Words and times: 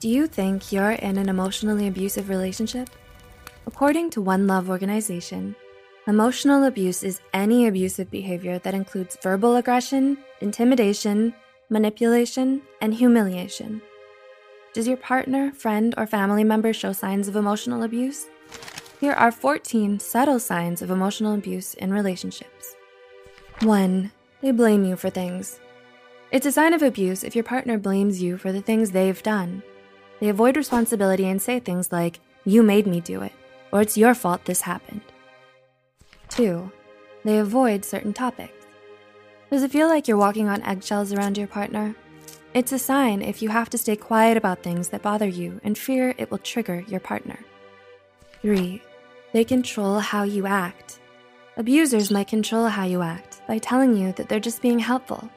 Do 0.00 0.08
you 0.08 0.28
think 0.28 0.70
you're 0.70 0.92
in 0.92 1.18
an 1.18 1.28
emotionally 1.28 1.88
abusive 1.88 2.28
relationship? 2.28 2.88
According 3.66 4.10
to 4.10 4.22
One 4.22 4.46
Love 4.46 4.70
Organization, 4.70 5.56
emotional 6.06 6.64
abuse 6.64 7.02
is 7.02 7.20
any 7.34 7.66
abusive 7.66 8.08
behavior 8.08 8.60
that 8.60 8.74
includes 8.74 9.18
verbal 9.20 9.56
aggression, 9.56 10.18
intimidation, 10.40 11.34
manipulation, 11.68 12.62
and 12.80 12.94
humiliation. 12.94 13.82
Does 14.72 14.86
your 14.86 14.98
partner, 14.98 15.50
friend, 15.50 15.94
or 15.96 16.06
family 16.06 16.44
member 16.44 16.72
show 16.72 16.92
signs 16.92 17.26
of 17.26 17.34
emotional 17.34 17.82
abuse? 17.82 18.26
Here 19.00 19.14
are 19.14 19.32
14 19.32 19.98
subtle 19.98 20.38
signs 20.38 20.80
of 20.80 20.92
emotional 20.92 21.34
abuse 21.34 21.74
in 21.74 21.92
relationships. 21.92 22.76
1. 23.62 24.12
They 24.42 24.52
blame 24.52 24.84
you 24.84 24.94
for 24.94 25.10
things. 25.10 25.58
It's 26.30 26.46
a 26.46 26.52
sign 26.52 26.72
of 26.72 26.82
abuse 26.82 27.24
if 27.24 27.34
your 27.34 27.42
partner 27.42 27.78
blames 27.78 28.22
you 28.22 28.38
for 28.38 28.52
the 28.52 28.62
things 28.62 28.92
they've 28.92 29.22
done. 29.24 29.64
They 30.20 30.28
avoid 30.28 30.56
responsibility 30.56 31.26
and 31.26 31.40
say 31.40 31.60
things 31.60 31.92
like, 31.92 32.20
You 32.44 32.62
made 32.62 32.86
me 32.86 33.00
do 33.00 33.22
it, 33.22 33.32
or 33.72 33.80
it's 33.80 33.96
your 33.96 34.14
fault 34.14 34.44
this 34.44 34.62
happened. 34.62 35.02
Two, 36.28 36.70
they 37.24 37.38
avoid 37.38 37.84
certain 37.84 38.12
topics. 38.12 38.52
Does 39.50 39.62
it 39.62 39.70
feel 39.70 39.88
like 39.88 40.06
you're 40.06 40.16
walking 40.16 40.48
on 40.48 40.62
eggshells 40.62 41.12
around 41.12 41.38
your 41.38 41.46
partner? 41.46 41.94
It's 42.54 42.72
a 42.72 42.78
sign 42.78 43.22
if 43.22 43.42
you 43.42 43.48
have 43.50 43.70
to 43.70 43.78
stay 43.78 43.96
quiet 43.96 44.36
about 44.36 44.62
things 44.62 44.88
that 44.88 45.02
bother 45.02 45.28
you 45.28 45.60
and 45.64 45.76
fear 45.76 46.14
it 46.18 46.30
will 46.30 46.38
trigger 46.38 46.84
your 46.88 47.00
partner. 47.00 47.38
Three, 48.42 48.82
they 49.32 49.44
control 49.44 49.98
how 50.00 50.22
you 50.22 50.46
act. 50.46 51.00
Abusers 51.56 52.10
might 52.10 52.28
control 52.28 52.68
how 52.68 52.84
you 52.84 53.02
act 53.02 53.42
by 53.46 53.58
telling 53.58 53.96
you 53.96 54.12
that 54.12 54.28
they're 54.28 54.40
just 54.40 54.62
being 54.62 54.78
helpful. 54.78 55.28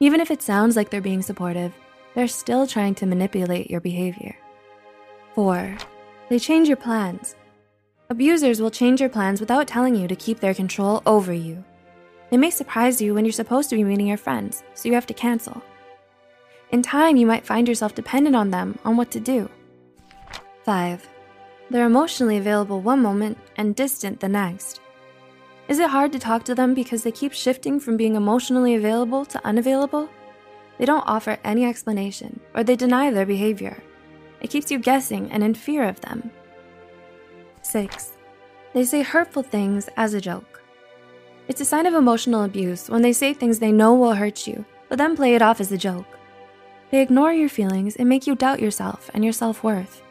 Even 0.00 0.20
if 0.20 0.30
it 0.30 0.42
sounds 0.42 0.76
like 0.76 0.90
they're 0.90 1.00
being 1.00 1.22
supportive, 1.22 1.72
they're 2.16 2.26
still 2.26 2.66
trying 2.66 2.94
to 2.94 3.04
manipulate 3.04 3.70
your 3.70 3.82
behavior. 3.82 4.34
Four, 5.34 5.76
they 6.30 6.38
change 6.38 6.66
your 6.66 6.78
plans. 6.78 7.36
Abusers 8.08 8.58
will 8.58 8.70
change 8.70 9.00
your 9.00 9.10
plans 9.10 9.38
without 9.38 9.68
telling 9.68 9.94
you 9.94 10.08
to 10.08 10.16
keep 10.16 10.40
their 10.40 10.54
control 10.54 11.02
over 11.04 11.34
you. 11.34 11.62
They 12.30 12.38
may 12.38 12.50
surprise 12.50 13.02
you 13.02 13.12
when 13.12 13.26
you're 13.26 13.32
supposed 13.32 13.68
to 13.68 13.76
be 13.76 13.84
meeting 13.84 14.06
your 14.06 14.16
friends, 14.16 14.64
so 14.72 14.88
you 14.88 14.94
have 14.94 15.06
to 15.08 15.14
cancel. 15.14 15.62
In 16.70 16.80
time, 16.80 17.16
you 17.16 17.26
might 17.26 17.44
find 17.44 17.68
yourself 17.68 17.94
dependent 17.94 18.34
on 18.34 18.50
them 18.50 18.78
on 18.82 18.96
what 18.96 19.10
to 19.10 19.20
do. 19.20 19.50
Five, 20.64 21.06
they're 21.68 21.84
emotionally 21.84 22.38
available 22.38 22.80
one 22.80 23.02
moment 23.02 23.36
and 23.58 23.76
distant 23.76 24.20
the 24.20 24.28
next. 24.28 24.80
Is 25.68 25.80
it 25.80 25.90
hard 25.90 26.12
to 26.12 26.18
talk 26.18 26.44
to 26.44 26.54
them 26.54 26.72
because 26.72 27.02
they 27.02 27.12
keep 27.12 27.34
shifting 27.34 27.78
from 27.78 27.98
being 27.98 28.14
emotionally 28.14 28.74
available 28.74 29.26
to 29.26 29.46
unavailable? 29.46 30.08
They 30.78 30.84
don't 30.84 31.06
offer 31.06 31.38
any 31.44 31.64
explanation 31.64 32.40
or 32.54 32.62
they 32.62 32.76
deny 32.76 33.10
their 33.10 33.26
behavior. 33.26 33.82
It 34.40 34.50
keeps 34.50 34.70
you 34.70 34.78
guessing 34.78 35.30
and 35.30 35.42
in 35.42 35.54
fear 35.54 35.84
of 35.84 36.00
them. 36.00 36.30
6. 37.62 38.12
They 38.74 38.84
say 38.84 39.02
hurtful 39.02 39.42
things 39.42 39.88
as 39.96 40.14
a 40.14 40.20
joke. 40.20 40.62
It's 41.48 41.60
a 41.60 41.64
sign 41.64 41.86
of 41.86 41.94
emotional 41.94 42.44
abuse 42.44 42.90
when 42.90 43.02
they 43.02 43.12
say 43.12 43.32
things 43.32 43.58
they 43.58 43.72
know 43.72 43.94
will 43.94 44.14
hurt 44.14 44.46
you, 44.46 44.64
but 44.88 44.98
then 44.98 45.16
play 45.16 45.34
it 45.34 45.42
off 45.42 45.60
as 45.60 45.72
a 45.72 45.78
joke. 45.78 46.06
They 46.90 47.00
ignore 47.00 47.32
your 47.32 47.48
feelings 47.48 47.96
and 47.96 48.08
make 48.08 48.26
you 48.26 48.34
doubt 48.34 48.60
yourself 48.60 49.10
and 49.14 49.24
your 49.24 49.32
self 49.32 49.64
worth. 49.64 50.02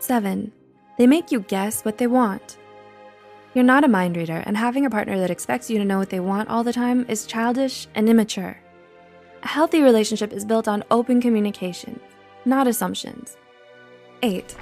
7. 0.00 0.52
They 0.98 1.06
make 1.06 1.32
you 1.32 1.40
guess 1.40 1.84
what 1.84 1.98
they 1.98 2.06
want. 2.06 2.58
You're 3.54 3.64
not 3.64 3.84
a 3.84 3.88
mind 3.88 4.16
reader, 4.16 4.42
and 4.46 4.56
having 4.56 4.84
a 4.84 4.90
partner 4.90 5.18
that 5.20 5.30
expects 5.30 5.70
you 5.70 5.78
to 5.78 5.84
know 5.84 5.98
what 5.98 6.10
they 6.10 6.20
want 6.20 6.48
all 6.48 6.64
the 6.64 6.72
time 6.72 7.06
is 7.08 7.24
childish 7.24 7.86
and 7.94 8.08
immature. 8.08 8.58
A 9.44 9.48
healthy 9.48 9.82
relationship 9.82 10.32
is 10.32 10.44
built 10.44 10.66
on 10.66 10.84
open 10.90 11.20
communication, 11.20 12.00
not 12.46 12.66
assumptions. 12.66 13.36
8. 14.22 14.56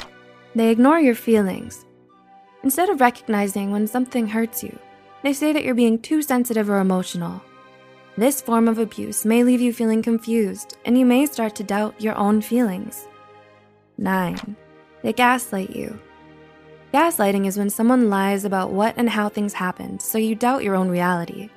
They 0.56 0.70
ignore 0.70 0.98
your 0.98 1.14
feelings. 1.14 1.86
Instead 2.64 2.88
of 2.88 3.00
recognizing 3.00 3.70
when 3.70 3.86
something 3.86 4.26
hurts 4.26 4.64
you, 4.64 4.76
they 5.22 5.32
say 5.32 5.52
that 5.52 5.64
you're 5.64 5.76
being 5.76 6.00
too 6.00 6.20
sensitive 6.20 6.68
or 6.68 6.80
emotional. 6.80 7.40
This 8.16 8.42
form 8.42 8.66
of 8.66 8.78
abuse 8.78 9.24
may 9.24 9.44
leave 9.44 9.60
you 9.60 9.72
feeling 9.72 10.02
confused, 10.02 10.76
and 10.84 10.98
you 10.98 11.06
may 11.06 11.26
start 11.26 11.54
to 11.56 11.64
doubt 11.64 12.00
your 12.00 12.16
own 12.16 12.42
feelings. 12.42 13.06
9. 13.98 14.56
They 15.02 15.12
gaslight 15.12 15.70
you. 15.70 15.96
Gaslighting 16.92 17.46
is 17.46 17.56
when 17.56 17.70
someone 17.70 18.10
lies 18.10 18.44
about 18.44 18.72
what 18.72 18.94
and 18.96 19.08
how 19.08 19.28
things 19.28 19.54
happened, 19.54 20.02
so 20.02 20.18
you 20.18 20.34
doubt 20.34 20.64
your 20.64 20.74
own 20.74 20.88
reality. 20.88 21.50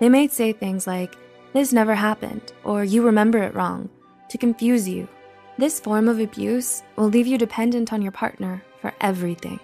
They 0.00 0.08
may 0.08 0.26
say 0.26 0.52
things 0.52 0.88
like, 0.88 1.14
this 1.54 1.72
never 1.72 1.94
happened, 1.94 2.52
or 2.64 2.82
you 2.82 3.02
remember 3.02 3.38
it 3.38 3.54
wrong, 3.54 3.88
to 4.28 4.36
confuse 4.36 4.88
you. 4.88 5.08
This 5.56 5.78
form 5.78 6.08
of 6.08 6.18
abuse 6.18 6.82
will 6.96 7.08
leave 7.08 7.28
you 7.28 7.38
dependent 7.38 7.92
on 7.92 8.02
your 8.02 8.10
partner 8.10 8.60
for 8.80 8.92
everything. 9.00 9.60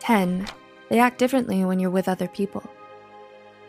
10. 0.00 0.48
They 0.88 0.98
act 0.98 1.18
differently 1.18 1.66
when 1.66 1.78
you're 1.78 1.90
with 1.90 2.08
other 2.08 2.28
people. 2.28 2.64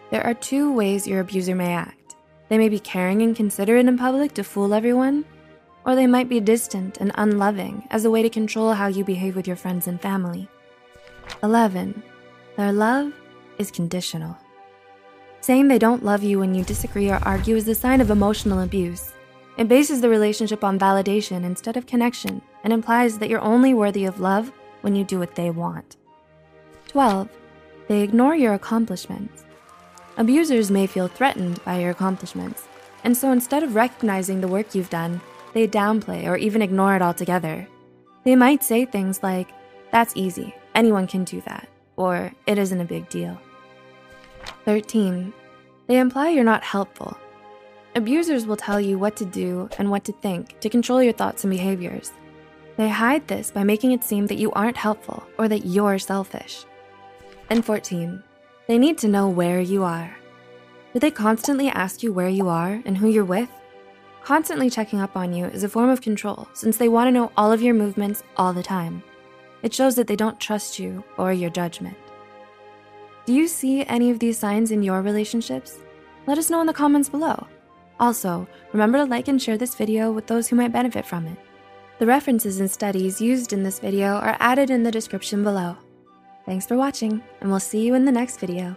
There 0.09 0.25
are 0.25 0.33
two 0.33 0.71
ways 0.71 1.05
your 1.05 1.19
abuser 1.19 1.53
may 1.53 1.73
act. 1.73 2.15
They 2.47 2.57
may 2.57 2.69
be 2.69 2.79
caring 2.79 3.21
and 3.21 3.35
considerate 3.35 3.85
in 3.85 3.97
public 3.97 4.33
to 4.35 4.43
fool 4.45 4.73
everyone, 4.73 5.25
or 5.85 5.95
they 5.95 6.07
might 6.07 6.29
be 6.29 6.39
distant 6.39 6.97
and 7.01 7.11
unloving 7.15 7.85
as 7.91 8.05
a 8.05 8.09
way 8.09 8.21
to 8.21 8.29
control 8.29 8.71
how 8.71 8.87
you 8.87 9.03
behave 9.03 9.35
with 9.35 9.47
your 9.47 9.57
friends 9.57 9.85
and 9.85 10.01
family. 10.01 10.47
11. 11.43 12.01
Their 12.55 12.71
love 12.71 13.11
is 13.57 13.69
conditional. 13.69 14.37
Saying 15.49 15.67
they 15.67 15.79
don't 15.79 16.05
love 16.05 16.21
you 16.21 16.37
when 16.37 16.53
you 16.53 16.63
disagree 16.63 17.09
or 17.09 17.17
argue 17.23 17.55
is 17.55 17.67
a 17.67 17.73
sign 17.73 18.01
of 18.01 18.11
emotional 18.11 18.61
abuse. 18.61 19.13
It 19.57 19.67
bases 19.67 19.99
the 19.99 20.07
relationship 20.07 20.63
on 20.63 20.77
validation 20.77 21.43
instead 21.43 21.75
of 21.75 21.87
connection 21.87 22.43
and 22.63 22.71
implies 22.71 23.17
that 23.17 23.29
you're 23.29 23.41
only 23.41 23.73
worthy 23.73 24.05
of 24.05 24.19
love 24.19 24.51
when 24.81 24.95
you 24.95 25.03
do 25.03 25.17
what 25.17 25.33
they 25.33 25.49
want. 25.49 25.97
12. 26.89 27.29
They 27.87 28.03
ignore 28.03 28.35
your 28.35 28.53
accomplishments. 28.53 29.43
Abusers 30.17 30.69
may 30.69 30.85
feel 30.85 31.07
threatened 31.07 31.65
by 31.65 31.79
your 31.79 31.89
accomplishments, 31.89 32.67
and 33.03 33.17
so 33.17 33.31
instead 33.31 33.63
of 33.63 33.73
recognizing 33.73 34.41
the 34.41 34.47
work 34.47 34.75
you've 34.75 34.91
done, 34.91 35.19
they 35.55 35.67
downplay 35.67 36.27
or 36.27 36.37
even 36.37 36.61
ignore 36.61 36.95
it 36.95 37.01
altogether. 37.01 37.67
They 38.23 38.35
might 38.35 38.63
say 38.63 38.85
things 38.85 39.23
like, 39.23 39.49
That's 39.91 40.15
easy, 40.15 40.53
anyone 40.75 41.07
can 41.07 41.23
do 41.23 41.41
that, 41.47 41.67
or 41.95 42.33
It 42.45 42.59
isn't 42.59 42.81
a 42.81 42.85
big 42.85 43.09
deal. 43.09 43.41
13. 44.65 45.33
They 45.87 45.97
imply 45.97 46.29
you're 46.29 46.43
not 46.43 46.63
helpful. 46.63 47.17
Abusers 47.95 48.45
will 48.45 48.55
tell 48.55 48.79
you 48.79 48.99
what 48.99 49.15
to 49.17 49.25
do 49.25 49.69
and 49.77 49.89
what 49.89 50.03
to 50.05 50.11
think 50.11 50.59
to 50.59 50.69
control 50.69 51.01
your 51.01 51.13
thoughts 51.13 51.43
and 51.43 51.51
behaviors. 51.51 52.11
They 52.77 52.87
hide 52.87 53.27
this 53.27 53.51
by 53.51 53.63
making 53.63 53.91
it 53.91 54.03
seem 54.03 54.27
that 54.27 54.37
you 54.37 54.51
aren't 54.51 54.77
helpful 54.77 55.25
or 55.37 55.47
that 55.47 55.65
you're 55.65 55.99
selfish. 55.99 56.65
And 57.49 57.65
14. 57.65 58.23
They 58.67 58.77
need 58.77 58.97
to 58.99 59.07
know 59.07 59.27
where 59.27 59.59
you 59.59 59.83
are. 59.83 60.15
Do 60.93 60.99
they 60.99 61.11
constantly 61.11 61.67
ask 61.67 62.03
you 62.03 62.13
where 62.13 62.29
you 62.29 62.47
are 62.47 62.81
and 62.85 62.97
who 62.97 63.09
you're 63.09 63.25
with? 63.25 63.49
Constantly 64.23 64.69
checking 64.69 65.01
up 65.01 65.17
on 65.17 65.33
you 65.33 65.45
is 65.45 65.63
a 65.63 65.69
form 65.69 65.89
of 65.89 66.01
control 66.01 66.47
since 66.53 66.77
they 66.77 66.87
want 66.87 67.07
to 67.07 67.11
know 67.11 67.31
all 67.35 67.51
of 67.51 67.61
your 67.61 67.73
movements 67.73 68.23
all 68.37 68.53
the 68.53 68.63
time. 68.63 69.03
It 69.63 69.73
shows 69.73 69.95
that 69.95 70.07
they 70.07 70.15
don't 70.15 70.39
trust 70.39 70.79
you 70.79 71.03
or 71.17 71.33
your 71.33 71.49
judgment. 71.49 71.97
Do 73.25 73.33
you 73.33 73.47
see 73.47 73.85
any 73.85 74.09
of 74.09 74.19
these 74.19 74.37
signs 74.37 74.71
in 74.71 74.81
your 74.81 75.01
relationships? 75.01 75.79
Let 76.25 76.37
us 76.37 76.49
know 76.49 76.61
in 76.61 76.67
the 76.67 76.73
comments 76.73 77.09
below. 77.09 77.47
Also, 77.99 78.47
remember 78.71 78.97
to 78.97 79.05
like 79.05 79.27
and 79.27 79.41
share 79.41 79.57
this 79.57 79.75
video 79.75 80.11
with 80.11 80.25
those 80.27 80.47
who 80.47 80.55
might 80.55 80.71
benefit 80.71 81.05
from 81.05 81.27
it. 81.27 81.37
The 81.99 82.05
references 82.05 82.59
and 82.59 82.71
studies 82.71 83.19
used 83.19 83.51
in 83.51 83.61
this 83.61 83.79
video 83.79 84.15
are 84.15 84.37
added 84.39 84.69
in 84.69 84.83
the 84.83 84.91
description 84.91 85.43
below. 85.43 85.75
Thanks 86.45 86.65
for 86.65 86.77
watching, 86.77 87.21
and 87.41 87.49
we'll 87.49 87.59
see 87.59 87.85
you 87.85 87.93
in 87.93 88.05
the 88.05 88.11
next 88.11 88.39
video. 88.39 88.75